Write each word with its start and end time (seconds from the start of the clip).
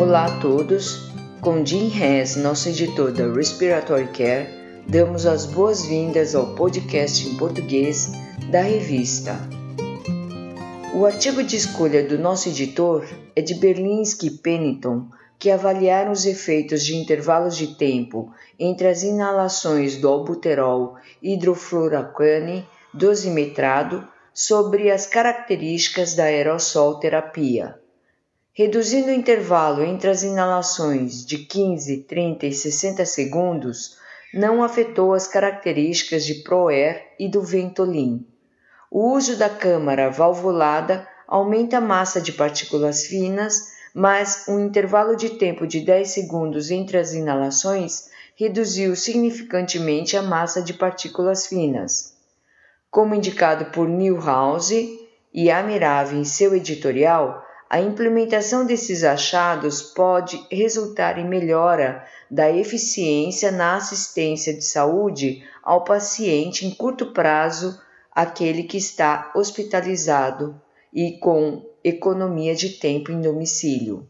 Olá 0.00 0.24
a 0.24 0.40
todos, 0.40 1.10
com 1.42 1.62
Jim 1.62 1.92
Hess, 1.94 2.34
nosso 2.34 2.70
editor 2.70 3.12
da 3.12 3.30
Respiratory 3.30 4.06
Care, 4.06 4.48
damos 4.88 5.26
as 5.26 5.44
boas-vindas 5.44 6.34
ao 6.34 6.54
podcast 6.54 7.28
em 7.28 7.36
português 7.36 8.10
da 8.50 8.62
revista. 8.62 9.36
O 10.94 11.04
artigo 11.04 11.42
de 11.42 11.54
escolha 11.54 12.02
do 12.02 12.18
nosso 12.18 12.48
editor 12.48 13.06
é 13.36 13.42
de 13.42 13.56
Berlinski 13.56 14.28
e 14.28 14.38
Pennington, 14.38 15.06
que 15.38 15.50
avaliaram 15.50 16.12
os 16.12 16.24
efeitos 16.24 16.82
de 16.82 16.96
intervalos 16.96 17.54
de 17.54 17.76
tempo 17.76 18.32
entre 18.58 18.88
as 18.88 19.02
inalações 19.02 19.98
do 19.98 20.08
albuterol 20.08 20.96
hidrofluoracane 21.22 22.66
dosimetrado 22.94 24.08
sobre 24.32 24.90
as 24.90 25.04
características 25.04 26.14
da 26.14 26.24
aerossol 26.24 26.98
terapia. 26.98 27.79
Reduzindo 28.52 29.08
o 29.08 29.14
intervalo 29.14 29.84
entre 29.84 30.10
as 30.10 30.24
inalações 30.24 31.24
de 31.24 31.38
15, 31.38 31.98
30 31.98 32.46
e 32.46 32.52
60 32.52 33.06
segundos, 33.06 33.96
não 34.34 34.62
afetou 34.62 35.14
as 35.14 35.28
características 35.28 36.24
de 36.26 36.42
ProAir 36.42 37.14
e 37.18 37.28
do 37.28 37.42
Ventolin. 37.42 38.26
O 38.90 39.12
uso 39.12 39.36
da 39.36 39.48
câmara 39.48 40.10
valvulada 40.10 41.06
aumenta 41.28 41.78
a 41.78 41.80
massa 41.80 42.20
de 42.20 42.32
partículas 42.32 43.06
finas, 43.06 43.70
mas 43.94 44.46
um 44.48 44.58
intervalo 44.58 45.14
de 45.14 45.30
tempo 45.30 45.64
de 45.64 45.80
10 45.80 46.10
segundos 46.10 46.72
entre 46.72 46.98
as 46.98 47.12
inalações 47.12 48.10
reduziu 48.34 48.96
significantemente 48.96 50.16
a 50.16 50.22
massa 50.22 50.60
de 50.60 50.74
partículas 50.74 51.46
finas. 51.46 52.16
Como 52.90 53.14
indicado 53.14 53.66
por 53.66 53.88
Newhouse 53.88 55.08
e 55.32 55.50
Amirave 55.52 56.16
em 56.16 56.24
seu 56.24 56.52
editorial, 56.54 57.46
a 57.70 57.80
implementação 57.80 58.66
desses 58.66 59.04
achados 59.04 59.80
pode 59.80 60.44
resultar 60.50 61.18
em 61.18 61.28
melhora 61.28 62.04
da 62.28 62.50
eficiência 62.50 63.52
na 63.52 63.76
assistência 63.76 64.52
de 64.52 64.64
saúde 64.64 65.44
ao 65.62 65.84
paciente 65.84 66.66
em 66.66 66.72
curto 66.72 67.12
prazo, 67.12 67.80
aquele 68.12 68.64
que 68.64 68.76
está 68.76 69.30
hospitalizado 69.36 70.60
e 70.92 71.12
com 71.18 71.64
economia 71.84 72.56
de 72.56 72.70
tempo 72.70 73.12
em 73.12 73.20
domicílio. 73.20 74.08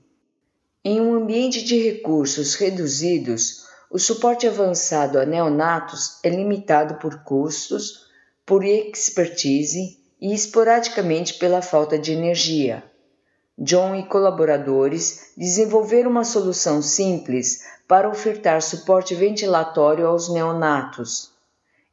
Em 0.82 0.98
um 0.98 1.14
ambiente 1.14 1.62
de 1.62 1.78
recursos 1.78 2.54
reduzidos, 2.54 3.66
o 3.90 3.98
suporte 3.98 4.46
avançado 4.46 5.18
a 5.18 5.26
neonatos 5.26 6.18
é 6.24 6.30
limitado 6.30 6.94
por 6.94 7.24
custos, 7.24 8.06
por 8.46 8.64
expertise 8.64 9.98
e 10.18 10.32
esporadicamente 10.32 11.34
pela 11.34 11.60
falta 11.60 11.98
de 11.98 12.12
energia. 12.12 12.89
John 13.62 13.94
e 13.94 14.02
colaboradores 14.06 15.32
desenvolveram 15.36 16.10
uma 16.10 16.24
solução 16.24 16.80
simples 16.80 17.62
para 17.86 18.08
ofertar 18.08 18.62
suporte 18.62 19.14
ventilatório 19.14 20.06
aos 20.06 20.32
neonatos. 20.32 21.30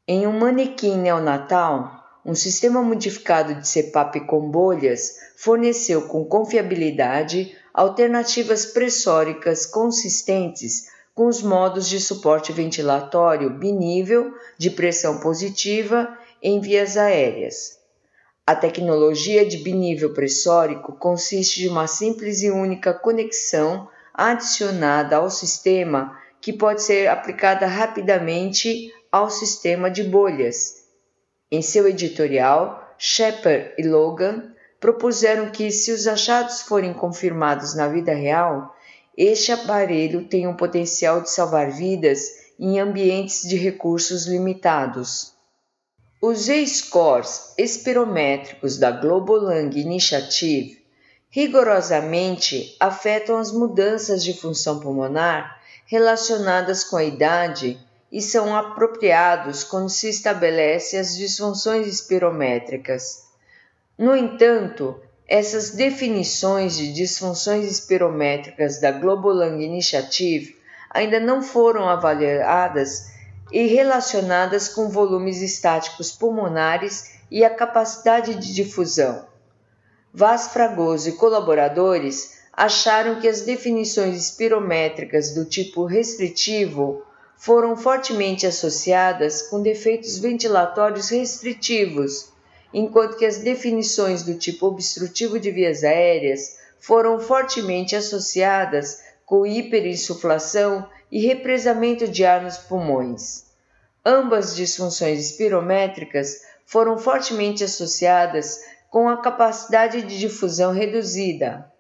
Em 0.08 0.26
um 0.26 0.40
manequim 0.40 0.98
neonatal, 0.98 1.92
um 2.26 2.34
sistema 2.34 2.82
modificado 2.82 3.56
de 3.56 3.68
CPAP 3.68 4.22
com 4.22 4.50
bolhas 4.50 5.18
forneceu 5.36 6.08
com 6.08 6.24
confiabilidade 6.24 7.54
alternativas 7.74 8.68
pressóricas 8.68 9.66
consistentes 9.66 10.88
com 11.14 11.28
os 11.28 11.42
modos 11.42 11.90
de 11.90 12.00
suporte 12.00 12.54
ventilatório 12.54 13.50
binível 13.50 14.34
de 14.58 14.70
pressão 14.70 15.20
positiva 15.20 16.18
em 16.42 16.62
vias 16.62 16.96
aéreas. 16.96 17.77
A 18.48 18.56
tecnologia 18.56 19.46
de 19.46 19.58
binível 19.58 20.14
pressórico 20.14 20.94
consiste 20.94 21.60
de 21.60 21.68
uma 21.68 21.86
simples 21.86 22.42
e 22.42 22.50
única 22.50 22.94
conexão 22.94 23.90
adicionada 24.14 25.18
ao 25.18 25.30
sistema 25.30 26.18
que 26.40 26.54
pode 26.54 26.82
ser 26.82 27.10
aplicada 27.10 27.68
rapidamente 27.68 28.90
ao 29.12 29.30
sistema 29.30 29.92
de 29.92 30.02
bolhas. 30.02 30.86
Em 31.52 31.62
seu 31.62 31.90
editorial, 31.90 32.96
Shepard 32.98 33.74
e 33.78 33.86
Logan 33.86 34.54
propuseram 34.80 35.50
que, 35.50 35.70
se 35.70 35.92
os 35.92 36.08
achados 36.08 36.62
forem 36.62 36.94
confirmados 36.94 37.76
na 37.76 37.90
vida 37.90 38.14
real, 38.14 38.74
este 39.18 39.52
aparelho 39.52 40.24
tem 40.24 40.48
um 40.48 40.56
potencial 40.56 41.20
de 41.20 41.30
salvar 41.30 41.70
vidas 41.70 42.22
em 42.58 42.80
ambientes 42.80 43.42
de 43.42 43.58
recursos 43.58 44.26
limitados. 44.26 45.36
Os 46.20 46.46
Z-scores 46.46 47.54
espirométricos 47.60 48.80
da 48.80 48.90
Global 48.90 49.38
Lung 49.38 49.70
Initiative 49.78 50.84
rigorosamente 51.30 52.76
afetam 52.80 53.38
as 53.38 53.52
mudanças 53.52 54.24
de 54.24 54.34
função 54.34 54.80
pulmonar 54.80 55.62
relacionadas 55.86 56.84
com 56.84 56.98
a 56.98 57.04
idade 57.04 57.80
e 58.12 58.20
são 58.20 58.56
apropriados 58.56 59.64
quando 59.64 59.90
se 59.90 60.10
estabelece 60.10 60.98
as 60.98 61.16
disfunções 61.16 61.86
espirométricas. 61.86 63.28
No 63.96 64.16
entanto, 64.16 65.00
essas 65.28 65.70
definições 65.70 66.76
de 66.78 66.92
disfunções 66.94 67.70
espirométricas 67.70 68.80
da 68.82 68.92
Global 68.92 69.34
Lung 69.34 69.64
Initiative 69.64 70.58
ainda 70.90 71.20
não 71.20 71.44
foram 71.44 71.88
avaliadas 71.88 73.17
e 73.52 73.68
relacionadas 73.68 74.68
com 74.68 74.90
volumes 74.90 75.42
estáticos 75.42 76.12
pulmonares 76.12 77.12
e 77.30 77.44
a 77.44 77.50
capacidade 77.50 78.36
de 78.36 78.54
difusão. 78.54 79.26
Vaz 80.14 80.48
Fragoso 80.48 81.10
e 81.10 81.14
colaboradores 81.14 82.38
acharam 82.52 83.20
que 83.20 83.28
as 83.28 83.42
definições 83.42 84.18
espirométricas 84.18 85.34
do 85.34 85.46
tipo 85.46 85.86
restritivo 85.86 87.04
foram 87.38 87.78
fortemente 87.78 88.48
associadas 88.48 89.44
com 89.44 89.62
defeitos 89.62 90.18
ventilatórios 90.18 91.10
restritivos, 91.10 92.30
enquanto 92.74 93.16
que 93.16 93.26
as 93.26 93.38
definições 93.38 94.24
do 94.24 94.34
tipo 94.34 94.66
obstrutivo 94.66 95.40
de 95.40 95.52
vias 95.52 95.84
aéreas 95.84 96.58
foram 96.80 97.20
fortemente 97.20 97.96
associadas 97.96 99.02
com 99.26 99.46
hiperinsuflação 99.46 100.88
e 101.12 101.26
represamento 101.26 102.08
de 102.08 102.26
ar 102.26 102.42
nos 102.42 102.58
pulmões. 102.58 103.46
Ambas 104.06 104.56
disfunções 104.56 105.20
espirométricas 105.20 106.42
foram 106.66 106.98
fortemente 106.98 107.64
associadas 107.64 108.60
com 108.90 109.10
a 109.10 109.18
capacidade 109.18 110.02
de 110.02 110.18
difusão 110.18 110.72
reduzida. 110.72 111.72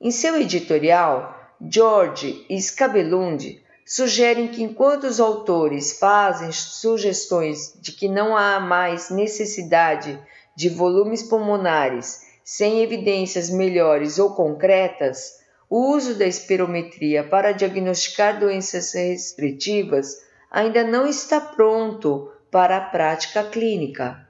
Em 0.00 0.10
seu 0.10 0.40
editorial, 0.40 1.38
George 1.60 2.44
e 2.48 2.60
Scabelund 2.60 3.62
sugerem 3.84 4.48
que 4.48 4.62
enquanto 4.62 5.04
os 5.04 5.20
autores 5.20 5.98
fazem 5.98 6.50
sugestões 6.50 7.74
de 7.80 7.92
que 7.92 8.08
não 8.08 8.36
há 8.36 8.58
mais 8.58 9.10
necessidade 9.10 10.18
de 10.56 10.68
volumes 10.68 11.22
pulmonares 11.22 12.22
sem 12.44 12.82
evidências 12.82 13.50
melhores 13.50 14.18
ou 14.18 14.34
concretas, 14.34 15.41
o 15.74 15.94
uso 15.94 16.16
da 16.16 16.26
espirometria 16.26 17.24
para 17.24 17.50
diagnosticar 17.50 18.38
doenças 18.38 18.92
restritivas 18.92 20.18
ainda 20.50 20.84
não 20.84 21.06
está 21.06 21.40
pronto 21.40 22.30
para 22.50 22.76
a 22.76 22.80
prática 22.82 23.42
clínica. 23.42 24.28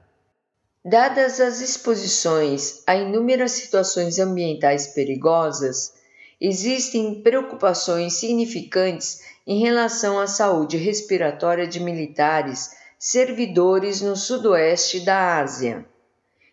Dadas 0.85 1.41
as 1.41 1.59
exposições 1.59 2.81
a 2.87 2.95
inúmeras 2.95 3.51
situações 3.51 4.19
ambientais 4.19 4.87
perigosas, 4.87 5.95
existem 6.39 7.21
preocupações 7.21 8.13
significantes 8.13 9.23
em 9.45 9.59
relação 9.59 10.21
à 10.21 10.27
saúde 10.27 10.77
respiratória 10.77 11.67
de 11.67 11.81
militares 11.81 12.71
servidores 12.97 13.99
no 13.99 14.15
sudoeste 14.15 15.01
da 15.01 15.41
Ásia. 15.41 15.85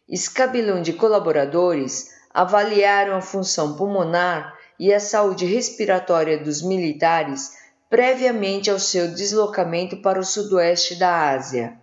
Escabilão 0.09 0.83
de 0.83 0.95
colaboradores 0.95 2.11
avaliaram 2.34 3.15
a 3.15 3.21
função 3.21 3.77
pulmonar 3.77 4.59
e 4.81 4.94
a 4.94 4.99
saúde 4.99 5.44
respiratória 5.44 6.43
dos 6.43 6.62
militares 6.62 7.53
previamente 7.91 8.71
ao 8.71 8.79
seu 8.79 9.09
deslocamento 9.09 9.99
para 9.99 10.19
o 10.19 10.25
sudoeste 10.25 10.94
da 10.94 11.32
Ásia. 11.32 11.77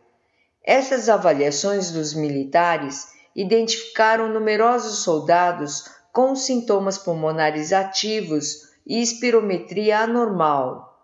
Essas 0.63 1.07
avaliações 1.07 1.91
dos 1.91 2.15
militares 2.15 3.09
identificaram 3.35 4.29
numerosos 4.29 5.03
soldados 5.03 5.85
com 6.11 6.35
sintomas 6.35 6.97
pulmonares 6.97 7.71
ativos 7.71 8.69
e 8.83 8.99
espirometria 8.99 9.99
anormal. 9.99 10.99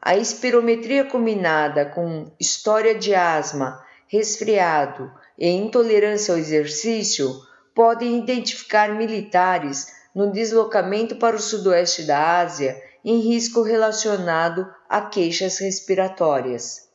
A 0.00 0.16
espirometria 0.16 1.04
combinada 1.04 1.86
com 1.86 2.30
história 2.38 2.94
de 2.94 3.16
asma, 3.16 3.84
resfriado 4.06 5.10
e 5.36 5.48
intolerância 5.48 6.34
ao 6.34 6.38
exercício 6.38 7.34
podem 7.74 8.18
identificar 8.18 8.94
militares 8.94 10.01
no 10.14 10.30
deslocamento 10.30 11.16
para 11.16 11.36
o 11.36 11.40
sudoeste 11.40 12.02
da 12.02 12.40
Ásia 12.40 12.80
em 13.04 13.18
risco 13.20 13.62
relacionado 13.62 14.66
a 14.88 15.00
queixas 15.00 15.58
respiratórias. 15.58 16.88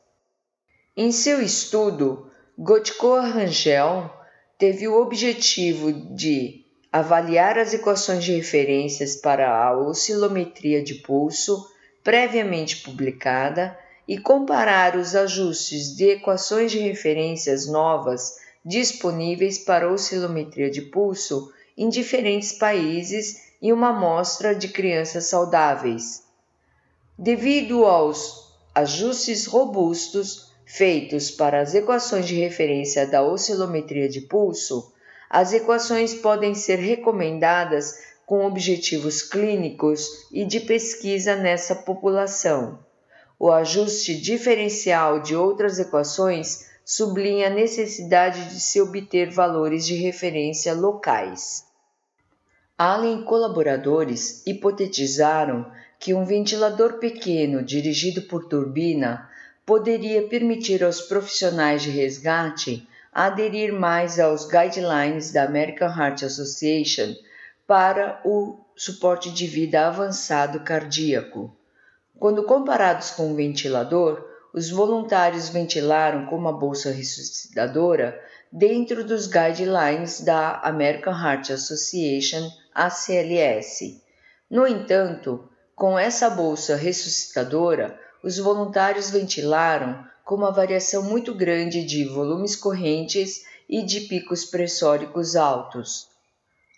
Em 0.95 1.11
seu 1.11 1.41
estudo, 1.41 2.31
Gotko 2.57 3.19
Rangel 3.19 4.09
teve 4.57 4.87
o 4.87 4.99
objetivo 4.99 5.91
de 6.15 6.65
avaliar 6.91 7.59
as 7.59 7.73
equações 7.73 8.23
de 8.23 8.33
referências 8.33 9.15
para 9.15 9.47
a 9.47 9.77
oscilometria 9.77 10.81
de 10.81 10.95
pulso 10.95 11.67
previamente 12.03 12.77
publicada 12.77 13.77
e 14.07 14.17
comparar 14.17 14.95
os 14.95 15.15
ajustes 15.15 15.95
de 15.95 16.11
equações 16.11 16.71
de 16.71 16.79
referências 16.79 17.67
novas 17.67 18.37
disponíveis 18.63 19.59
para 19.59 19.91
oscilometria 19.91 20.69
de 20.69 20.81
pulso 20.83 21.51
em 21.77 21.89
diferentes 21.89 22.51
países 22.53 23.47
e 23.61 23.71
uma 23.71 23.89
amostra 23.89 24.55
de 24.55 24.67
crianças 24.67 25.25
saudáveis. 25.25 26.23
Devido 27.17 27.85
aos 27.85 28.51
ajustes 28.73 29.45
robustos 29.45 30.51
feitos 30.65 31.31
para 31.31 31.61
as 31.61 31.73
equações 31.75 32.27
de 32.27 32.35
referência 32.35 33.05
da 33.05 33.23
oscilometria 33.23 34.09
de 34.09 34.21
pulso, 34.21 34.91
as 35.29 35.53
equações 35.53 36.13
podem 36.13 36.55
ser 36.55 36.77
recomendadas 36.77 37.99
com 38.25 38.45
objetivos 38.45 39.21
clínicos 39.21 40.27
e 40.31 40.43
de 40.43 40.59
pesquisa 40.59 41.35
nessa 41.35 41.75
população. 41.75 42.79
O 43.39 43.51
ajuste 43.51 44.19
diferencial 44.19 45.21
de 45.21 45.35
outras 45.35 45.79
equações 45.79 46.65
sublinha 46.83 47.47
a 47.47 47.51
necessidade 47.51 48.49
de 48.49 48.59
se 48.59 48.81
obter 48.81 49.29
valores 49.29 49.85
de 49.85 49.95
referência 49.95 50.73
locais. 50.73 51.66
Allen 52.79 53.21
e 53.21 53.23
colaboradores 53.23 54.45
hipotetizaram 54.45 55.71
que 55.99 56.13
um 56.13 56.23
ventilador 56.23 56.99
pequeno 56.99 57.63
dirigido 57.63 58.21
por 58.21 58.45
turbina 58.45 59.27
poderia 59.65 60.27
permitir 60.27 60.83
aos 60.83 61.01
profissionais 61.01 61.81
de 61.81 61.89
resgate 61.89 62.87
aderir 63.11 63.73
mais 63.73 64.19
aos 64.19 64.45
guidelines 64.45 65.31
da 65.31 65.43
American 65.43 65.89
Heart 65.89 66.21
Association 66.21 67.15
para 67.65 68.21
o 68.23 68.59
suporte 68.75 69.31
de 69.31 69.47
vida 69.47 69.87
avançado 69.87 70.59
cardíaco. 70.59 71.51
Quando 72.19 72.43
comparados 72.43 73.09
com 73.09 73.31
um 73.31 73.35
ventilador, 73.35 74.23
os 74.53 74.69
voluntários 74.69 75.49
ventilaram 75.49 76.27
com 76.27 76.35
uma 76.35 76.53
bolsa 76.53 76.91
ressuscitadora 76.91 78.23
dentro 78.51 79.03
dos 79.03 79.25
guidelines 79.25 80.21
da 80.21 80.59
American 80.61 81.13
Heart 81.13 81.49
Association, 81.49 82.51
ACLS. 82.77 84.03
No 84.47 84.67
entanto, 84.67 85.49
com 85.75 85.97
essa 85.97 86.29
bolsa 86.29 86.75
ressuscitadora, 86.75 87.99
os 88.23 88.37
voluntários 88.37 89.09
ventilaram 89.09 90.05
com 90.23 90.35
uma 90.35 90.51
variação 90.51 91.01
muito 91.01 91.33
grande 91.33 91.83
de 91.83 92.05
volumes 92.05 92.55
correntes 92.55 93.43
e 93.67 93.81
de 93.83 94.01
picos 94.01 94.45
pressóricos 94.45 95.35
altos. 95.35 96.07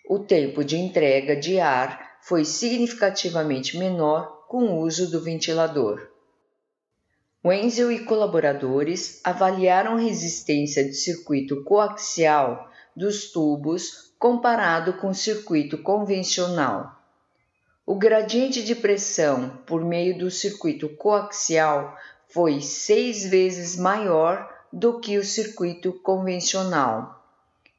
O 0.08 0.18
tempo 0.18 0.64
de 0.64 0.78
entrega 0.78 1.36
de 1.36 1.60
ar 1.60 2.16
foi 2.22 2.46
significativamente 2.46 3.76
menor 3.76 4.46
com 4.48 4.64
o 4.64 4.80
uso 4.80 5.10
do 5.10 5.20
ventilador. 5.20 6.08
Wenzel 7.44 7.92
e 7.92 8.06
colaboradores 8.06 9.20
avaliaram 9.22 9.96
resistência 9.96 10.82
do 10.82 10.94
circuito 10.94 11.62
coaxial 11.62 12.70
dos 12.96 13.30
tubos 13.32 14.09
comparado 14.20 14.92
com 14.98 15.08
o 15.08 15.14
circuito 15.14 15.78
convencional. 15.78 16.94
O 17.86 17.94
gradiente 17.94 18.62
de 18.62 18.74
pressão 18.74 19.58
por 19.64 19.82
meio 19.82 20.18
do 20.18 20.30
circuito 20.30 20.90
coaxial 20.90 21.96
foi 22.28 22.60
seis 22.60 23.24
vezes 23.24 23.76
maior 23.76 24.46
do 24.70 25.00
que 25.00 25.16
o 25.16 25.24
circuito 25.24 25.94
convencional 25.94 27.24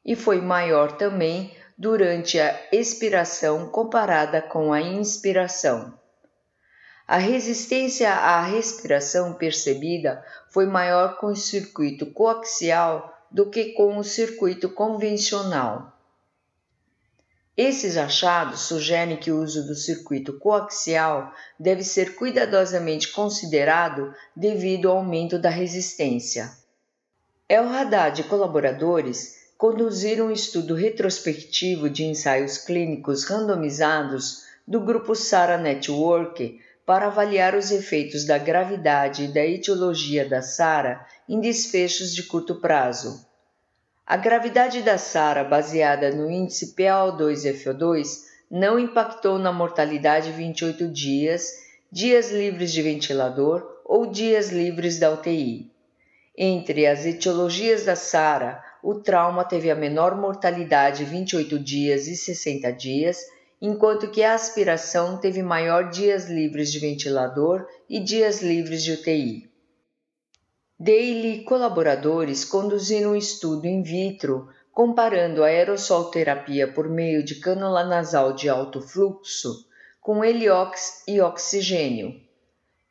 e 0.04 0.16
foi 0.16 0.40
maior 0.40 0.90
também 0.96 1.56
durante 1.78 2.40
a 2.40 2.58
expiração 2.72 3.68
comparada 3.68 4.42
com 4.42 4.72
a 4.72 4.80
inspiração. 4.80 5.96
A 7.06 7.18
resistência 7.18 8.12
à 8.12 8.42
respiração 8.42 9.34
percebida 9.34 10.24
foi 10.50 10.66
maior 10.66 11.18
com 11.18 11.28
o 11.28 11.36
circuito 11.36 12.06
coaxial 12.06 13.16
do 13.30 13.48
que 13.48 13.74
com 13.74 13.96
o 13.96 14.02
circuito 14.02 14.68
convencional. 14.68 15.91
Esses 17.56 17.98
achados 17.98 18.60
sugerem 18.60 19.18
que 19.18 19.30
o 19.30 19.42
uso 19.42 19.66
do 19.66 19.74
circuito 19.74 20.38
coaxial 20.38 21.34
deve 21.60 21.84
ser 21.84 22.14
cuidadosamente 22.14 23.08
considerado 23.12 24.14
devido 24.34 24.88
ao 24.88 24.98
aumento 24.98 25.38
da 25.38 25.50
resistência. 25.50 26.50
El 27.46 27.68
Haddad 27.68 28.18
e 28.18 28.24
colaboradores 28.24 29.52
conduziram 29.58 30.28
um 30.28 30.30
estudo 30.30 30.74
retrospectivo 30.74 31.90
de 31.90 32.04
ensaios 32.04 32.56
clínicos 32.56 33.24
randomizados 33.24 34.44
do 34.66 34.80
grupo 34.80 35.14
SARA 35.14 35.58
Network 35.58 36.58
para 36.86 37.08
avaliar 37.08 37.54
os 37.54 37.70
efeitos 37.70 38.24
da 38.24 38.38
gravidade 38.38 39.24
e 39.24 39.28
da 39.28 39.44
etiologia 39.44 40.26
da 40.26 40.40
SARA 40.40 41.06
em 41.28 41.38
desfechos 41.38 42.14
de 42.14 42.22
curto 42.22 42.54
prazo. 42.54 43.30
A 44.12 44.16
gravidade 44.18 44.82
da 44.82 44.98
SARA, 44.98 45.42
baseada 45.42 46.10
no 46.10 46.30
índice 46.30 46.74
PaO2-FO2, 46.76 48.24
não 48.50 48.78
impactou 48.78 49.38
na 49.38 49.50
mortalidade 49.50 50.30
28 50.30 50.86
dias, 50.88 51.62
dias 51.90 52.30
livres 52.30 52.74
de 52.74 52.82
ventilador 52.82 53.66
ou 53.86 54.04
dias 54.04 54.50
livres 54.50 54.98
da 54.98 55.10
UTI. 55.10 55.72
Entre 56.36 56.86
as 56.86 57.06
etiologias 57.06 57.86
da 57.86 57.96
SARA, 57.96 58.62
o 58.82 58.96
trauma 58.96 59.46
teve 59.46 59.70
a 59.70 59.74
menor 59.74 60.14
mortalidade 60.14 61.06
28 61.06 61.58
dias 61.58 62.06
e 62.06 62.14
60 62.14 62.70
dias, 62.70 63.16
enquanto 63.62 64.10
que 64.10 64.22
a 64.22 64.34
aspiração 64.34 65.16
teve 65.16 65.42
maior 65.42 65.88
dias 65.88 66.28
livres 66.28 66.70
de 66.70 66.80
ventilador 66.80 67.66
e 67.88 67.98
dias 67.98 68.42
livres 68.42 68.84
de 68.84 68.92
UTI. 68.92 69.51
Daly 70.78 71.40
e 71.40 71.44
colaboradores 71.44 72.44
conduziram 72.44 73.12
um 73.12 73.16
estudo 73.16 73.66
in 73.66 73.82
vitro 73.82 74.48
comparando 74.72 75.44
a 75.44 75.48
aerossol 75.48 76.10
terapia 76.10 76.66
por 76.66 76.88
meio 76.88 77.22
de 77.22 77.36
cânula 77.36 77.84
nasal 77.84 78.32
de 78.32 78.48
alto 78.48 78.80
fluxo 78.80 79.66
com 80.00 80.24
heliox 80.24 81.04
e 81.06 81.20
oxigênio. 81.20 82.20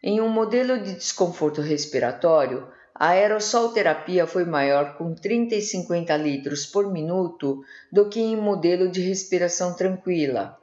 Em 0.02 0.22
um 0.22 0.30
modelo 0.30 0.80
de 0.80 0.94
desconforto 0.94 1.60
respiratório, 1.60 2.68
a 2.96 3.10
aerossol 3.10 3.74
terapia 3.74 4.26
foi 4.26 4.46
maior 4.46 4.96
com 4.96 5.14
30 5.14 5.56
e 5.56 5.62
50 5.62 6.16
litros 6.18 6.66
por 6.66 6.90
minuto 6.90 7.64
do 7.92 8.08
que 8.08 8.22
em 8.22 8.38
modelo 8.38 8.90
de 8.90 9.02
respiração 9.02 9.76
tranquila. 9.76 10.61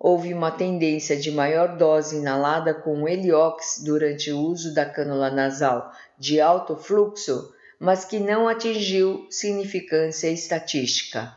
Houve 0.00 0.32
uma 0.32 0.52
tendência 0.52 1.16
de 1.16 1.30
maior 1.30 1.76
dose 1.76 2.16
inalada 2.16 2.72
com 2.72 3.08
heliox 3.08 3.82
durante 3.84 4.30
o 4.30 4.38
uso 4.38 4.72
da 4.72 4.86
cânula 4.86 5.28
nasal 5.28 5.92
de 6.16 6.40
alto 6.40 6.76
fluxo, 6.76 7.52
mas 7.80 8.04
que 8.04 8.20
não 8.20 8.48
atingiu 8.48 9.26
significância 9.28 10.30
estatística. 10.30 11.36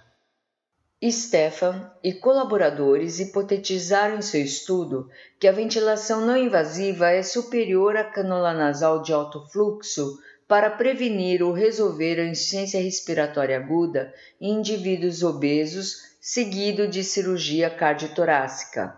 Stefan 1.03 1.91
e 2.03 2.13
colaboradores 2.13 3.20
hipotetizaram 3.20 4.18
em 4.18 4.22
seu 4.22 4.41
estudo 4.41 5.10
que 5.39 5.48
a 5.48 5.51
ventilação 5.51 6.22
não 6.22 6.38
invasiva 6.38 7.10
é 7.10 7.24
superior 7.24 7.98
à 7.98 8.03
cânula 8.03 8.53
nasal 8.53 9.01
de 9.01 9.12
alto 9.12 9.48
fluxo 9.48 10.20
para 10.48 10.70
prevenir 10.70 11.41
ou 11.41 11.51
resolver 11.51 12.20
a 12.20 12.25
insuficiência 12.25 12.80
respiratória 12.80 13.58
aguda 13.58 14.13
em 14.39 14.60
indivíduos 14.60 15.24
obesos 15.24 16.11
seguido 16.24 16.88
de 16.88 17.04
cirurgia 17.04 17.68
cardiotorácica. 17.68 18.96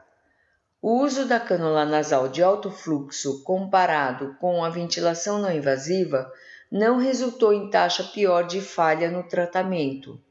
O 0.82 1.02
uso 1.02 1.26
da 1.26 1.40
cânula 1.40 1.86
nasal 1.86 2.28
de 2.28 2.44
alto 2.44 2.70
fluxo 2.70 3.42
comparado 3.46 4.36
com 4.42 4.62
a 4.62 4.70
ventilação 4.70 5.40
não 5.40 5.50
invasiva 5.50 6.30
não 6.70 6.98
resultou 6.98 7.54
em 7.54 7.70
taxa 7.70 8.04
pior 8.04 8.46
de 8.46 8.60
falha 8.60 9.10
no 9.10 9.24
tratamento. 9.24 10.22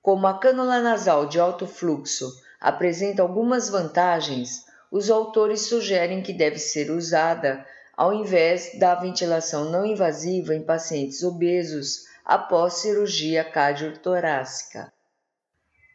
Como 0.00 0.28
a 0.28 0.38
cânula 0.38 0.80
nasal 0.80 1.26
de 1.26 1.40
alto 1.40 1.66
fluxo 1.66 2.30
apresenta 2.60 3.20
algumas 3.20 3.68
vantagens, 3.68 4.64
os 4.92 5.10
autores 5.10 5.62
sugerem 5.62 6.22
que 6.22 6.32
deve 6.32 6.60
ser 6.60 6.92
usada 6.92 7.66
ao 7.96 8.14
invés 8.14 8.78
da 8.78 8.94
ventilação 8.94 9.72
não 9.72 9.84
invasiva 9.84 10.54
em 10.54 10.62
pacientes 10.62 11.24
obesos 11.24 12.04
após 12.24 12.74
cirurgia 12.74 13.42
cardiotorácica. 13.42 14.92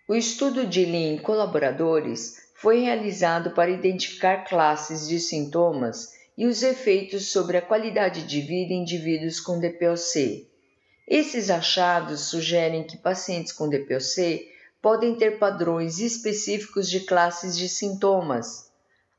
O 0.05 0.15
estudo 0.15 0.67
de 0.67 0.83
Lean 0.83 1.17
colaboradores 1.19 2.35
foi 2.55 2.81
realizado 2.81 3.51
para 3.51 3.71
identificar 3.71 4.43
classes 4.43 5.07
de 5.07 5.17
sintomas 5.17 6.11
e 6.37 6.45
os 6.45 6.61
efeitos 6.61 7.31
sobre 7.31 7.55
a 7.55 7.61
qualidade 7.61 8.23
de 8.23 8.41
vida 8.41 8.73
em 8.73 8.81
indivíduos 8.81 9.39
com 9.39 9.61
DPOC. 9.61 10.45
Esses 11.07 11.49
achados 11.49 12.27
sugerem 12.27 12.83
que 12.83 12.97
pacientes 12.97 13.53
com 13.53 13.69
DPOC 13.69 14.51
podem 14.81 15.15
ter 15.15 15.39
padrões 15.39 15.99
específicos 15.99 16.89
de 16.89 16.99
classes 16.99 17.57
de 17.57 17.69
sintomas. 17.69 18.69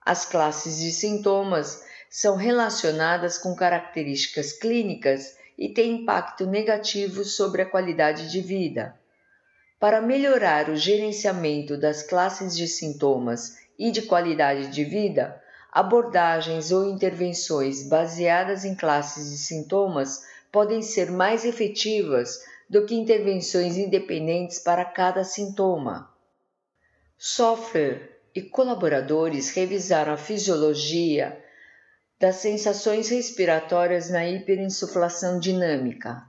As 0.04 0.26
classes 0.26 0.80
de 0.80 0.92
sintomas 0.92 1.82
são 2.10 2.36
relacionadas 2.36 3.38
com 3.38 3.56
características 3.56 4.52
clínicas 4.52 5.34
e 5.56 5.70
têm 5.70 6.02
impacto 6.02 6.44
negativo 6.44 7.24
sobre 7.24 7.62
a 7.62 7.66
qualidade 7.66 8.30
de 8.30 8.42
vida. 8.42 8.94
Para 9.84 10.00
melhorar 10.00 10.70
o 10.70 10.76
gerenciamento 10.76 11.76
das 11.76 12.02
classes 12.02 12.56
de 12.56 12.66
sintomas 12.66 13.58
e 13.78 13.90
de 13.90 14.00
qualidade 14.00 14.68
de 14.68 14.82
vida, 14.82 15.38
abordagens 15.70 16.72
ou 16.72 16.86
intervenções 16.86 17.86
baseadas 17.86 18.64
em 18.64 18.74
classes 18.74 19.30
de 19.30 19.36
sintomas 19.36 20.24
podem 20.50 20.80
ser 20.80 21.10
mais 21.10 21.44
efetivas 21.44 22.42
do 22.66 22.86
que 22.86 22.94
intervenções 22.94 23.76
independentes 23.76 24.58
para 24.58 24.86
cada 24.86 25.22
sintoma. 25.22 26.10
Software 27.18 28.22
e 28.34 28.40
colaboradores 28.40 29.50
revisaram 29.50 30.14
a 30.14 30.16
fisiologia 30.16 31.44
das 32.18 32.36
sensações 32.36 33.10
respiratórias 33.10 34.08
na 34.08 34.26
hiperinsuflação 34.26 35.38
dinâmica. 35.38 36.26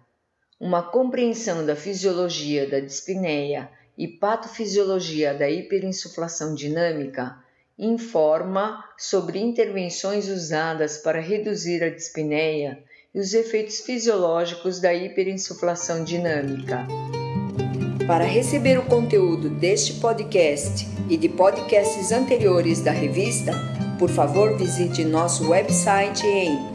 Uma 0.60 0.82
compreensão 0.82 1.66
da 1.66 1.76
fisiologia 1.76 2.70
da 2.70 2.80
dispneia 2.80 3.70
e 3.98 4.08
patofisiologia 4.08 5.34
da 5.34 5.50
hiperinsuflação 5.50 6.56
dinâmica 6.56 7.38
informa 7.78 8.82
sobre 8.98 9.38
intervenções 9.40 10.30
usadas 10.30 10.98
para 10.98 11.20
reduzir 11.20 11.84
a 11.84 11.90
dispneia 11.90 12.82
e 13.14 13.20
os 13.20 13.34
efeitos 13.34 13.82
fisiológicos 13.82 14.80
da 14.80 14.94
hiperinsuflação 14.94 16.06
dinâmica. 16.06 16.88
Para 18.08 18.24
receber 18.24 18.80
o 18.80 18.86
conteúdo 18.86 19.50
deste 19.50 19.96
podcast 19.96 20.88
e 21.10 21.18
de 21.18 21.28
podcasts 21.28 22.14
anteriores 22.14 22.80
da 22.80 22.92
revista, 22.92 23.52
por 24.00 24.10
favor 24.10 24.58
visite 24.58 25.04
nosso 25.04 25.50
website 25.50 26.26
em 26.26 26.75